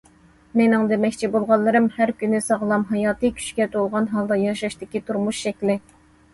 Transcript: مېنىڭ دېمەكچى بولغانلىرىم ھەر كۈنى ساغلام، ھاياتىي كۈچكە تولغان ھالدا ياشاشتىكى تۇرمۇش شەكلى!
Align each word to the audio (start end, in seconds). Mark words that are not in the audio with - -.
مېنىڭ 0.61 0.87
دېمەكچى 0.91 1.29
بولغانلىرىم 1.35 1.85
ھەر 1.99 2.13
كۈنى 2.23 2.41
ساغلام، 2.47 2.87
ھاياتىي 2.95 3.35
كۈچكە 3.37 3.69
تولغان 3.79 4.11
ھالدا 4.17 4.41
ياشاشتىكى 4.47 5.07
تۇرمۇش 5.11 5.47
شەكلى! 5.49 5.81